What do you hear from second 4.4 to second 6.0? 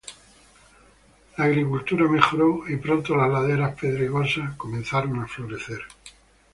comenzaron a florecer".